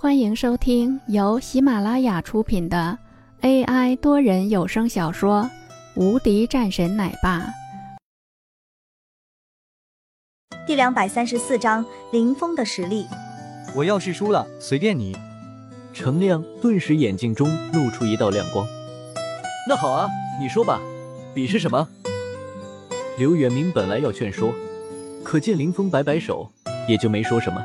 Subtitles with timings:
[0.00, 2.96] 欢迎收听由喜马拉雅出品的
[3.40, 5.42] AI 多人有声小说
[6.00, 7.40] 《无敌战神奶爸》
[10.68, 13.08] 第两百三十四章林峰的实力。
[13.74, 15.16] 我要是输了，随便你。
[15.92, 18.64] 程亮顿时眼睛中露出一道亮光。
[19.68, 20.08] 那好啊，
[20.40, 20.80] 你说吧，
[21.34, 21.88] 比试什么？
[23.18, 24.54] 刘远明本来要劝说，
[25.24, 26.52] 可见林峰摆摆手，
[26.88, 27.60] 也就没说什么。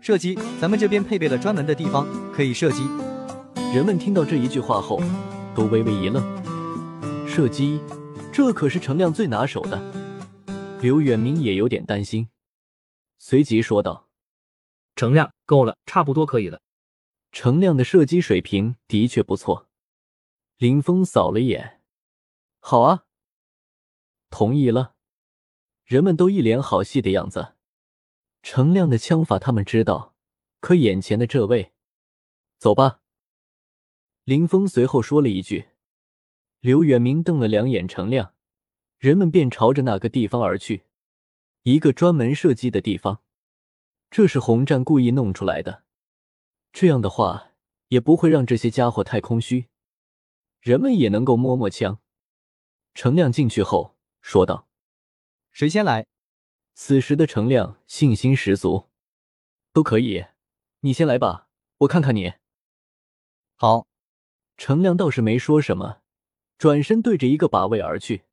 [0.00, 2.84] 射击，咱们这边配备了专门的地方可以射击。
[3.74, 5.00] 人们听到这一句话后，
[5.54, 6.22] 都微微一愣。
[7.26, 7.80] 射击，
[8.32, 9.80] 这可是程亮最拿手的。
[10.80, 12.28] 刘远明也有点担心，
[13.18, 14.08] 随即说道
[14.96, 16.62] ：“程亮，够了，差不多可以了。”
[17.32, 19.68] 程亮的射击水平的确不错。
[20.56, 21.80] 林峰扫了眼，
[22.58, 23.04] 好啊，
[24.30, 24.94] 同意了。
[25.84, 27.54] 人们都一脸好戏的样子。
[28.42, 30.14] 程亮的枪法他们知道，
[30.60, 31.72] 可眼前的这位，
[32.58, 33.00] 走吧。
[34.24, 35.68] 林峰随后说了一句。
[36.60, 38.34] 刘远明瞪了两眼程亮，
[38.98, 40.84] 人们便朝着那个地方而去，
[41.62, 43.22] 一个专门射击的地方。
[44.10, 45.84] 这是红战故意弄出来的，
[46.70, 47.52] 这样的话
[47.88, 49.68] 也不会让这些家伙太空虚，
[50.60, 51.98] 人们也能够摸摸枪。
[52.92, 54.68] 程亮进去后说道
[55.50, 56.06] ：“谁先来？”
[56.74, 58.88] 此时的程亮信心十足，
[59.72, 60.26] 都可以，
[60.80, 62.34] 你先来吧，我看看你。
[63.54, 63.86] 好，
[64.56, 66.00] 程亮倒是没说什么，
[66.56, 68.24] 转身对着一个靶位而去，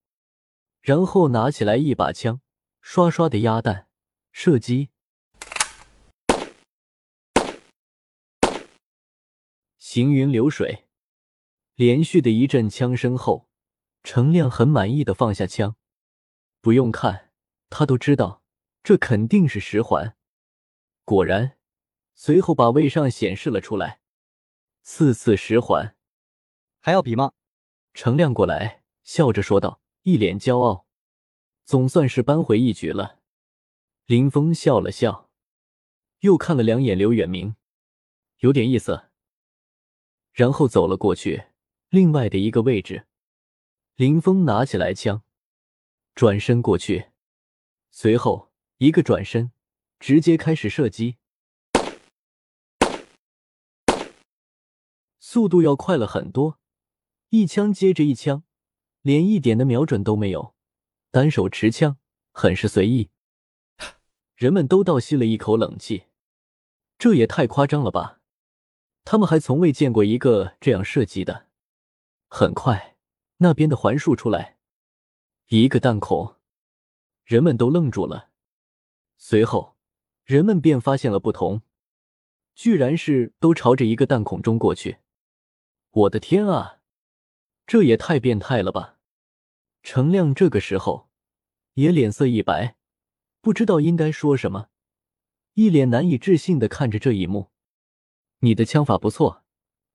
[0.81, 2.39] 然后拿起来一把枪，
[2.79, 3.87] 刷刷的压弹，
[4.31, 4.89] 射击。
[9.77, 10.87] 行云流水，
[11.75, 13.49] 连续的一阵枪声后，
[14.03, 15.75] 程亮很满意的放下枪，
[16.61, 17.26] 不用看。
[17.69, 18.43] 他都知道，
[18.83, 20.15] 这肯定是十环。
[21.03, 21.57] 果然，
[22.15, 24.01] 随后把位上显示了出来，
[24.81, 25.95] 四次十环。
[26.79, 27.33] 还要比吗？
[27.93, 30.85] 程亮过来，笑着说道，一脸骄傲。
[31.65, 33.19] 总算是扳回一局了。
[34.05, 35.29] 林峰笑了笑，
[36.19, 37.55] 又看了两眼刘远明，
[38.37, 39.09] 有点意思。
[40.31, 41.47] 然后走了过去，
[41.89, 43.07] 另外的一个位置。
[43.95, 45.23] 林峰拿起来枪，
[46.15, 47.07] 转身过去。
[47.99, 49.51] 随后，一个转身，
[49.99, 51.17] 直接开始射击，
[55.19, 56.59] 速度要快了很多，
[57.29, 58.43] 一枪接着一枪，
[59.01, 60.53] 连一点的瞄准都没有，
[61.09, 61.97] 单手持枪，
[62.31, 63.09] 很是随意。
[64.35, 66.03] 人们都倒吸了一口冷气，
[66.99, 68.19] 这也太夸张了吧！
[69.05, 71.47] 他们还从未见过一个这样射击的。
[72.27, 72.95] 很快，
[73.37, 74.59] 那边的环数出来，
[75.47, 76.36] 一个弹孔。
[77.27, 78.29] 人们都愣住了，
[79.17, 79.75] 随后
[80.23, 81.61] 人们便发现了不同，
[82.55, 84.99] 居然是都朝着一个弹孔中过去。
[85.89, 86.79] 我的天啊，
[87.65, 88.99] 这也太变态了吧！
[89.83, 91.09] 程亮这个时候
[91.73, 92.77] 也脸色一白，
[93.41, 94.69] 不知道应该说什么，
[95.55, 97.51] 一脸难以置信的看着这一幕。
[98.39, 99.43] 你的枪法不错，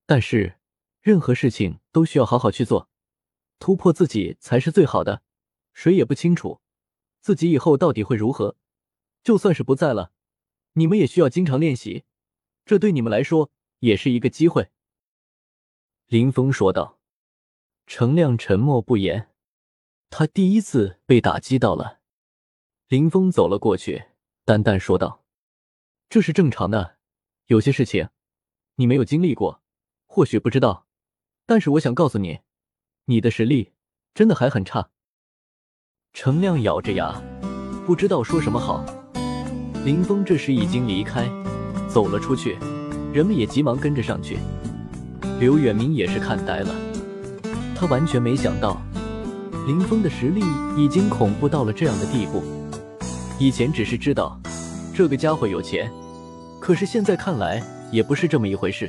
[0.04, 0.58] 但是
[1.00, 2.90] 任何事情都需要好好去做，
[3.58, 5.22] 突破自己才是最好的。
[5.72, 6.60] 谁也不清楚。
[7.22, 8.56] 自己以后到底会如何？
[9.22, 10.12] 就算是不在了，
[10.74, 12.04] 你们也需要经常练习，
[12.66, 14.68] 这对你们来说也是一个机会。”
[16.08, 16.98] 林峰说道。
[17.84, 19.28] 程亮沉默不言，
[20.08, 22.00] 他第一次被打击到了。
[22.86, 24.04] 林峰走了过去，
[24.44, 25.24] 淡淡说道
[26.08, 26.96] ：“这是正常的，
[27.46, 28.08] 有些事情
[28.76, 29.62] 你没有经历过，
[30.06, 30.86] 或许不知道，
[31.44, 32.40] 但是我想告诉你，
[33.06, 33.72] 你的实力
[34.14, 34.90] 真的还很差。”
[36.14, 37.10] 程亮咬着牙，
[37.86, 38.84] 不知道说什么好。
[39.82, 41.26] 林峰这时已经离开，
[41.88, 42.58] 走了出去，
[43.14, 44.38] 人们也急忙跟着上去。
[45.40, 46.74] 刘远明也是看呆了，
[47.74, 48.80] 他完全没想到，
[49.66, 50.42] 林峰的实力
[50.76, 52.42] 已经恐怖到了这样的地步。
[53.38, 54.38] 以前只是知道
[54.94, 55.90] 这个家伙有钱，
[56.60, 57.60] 可是现在看来
[57.90, 58.88] 也不是这么一回事。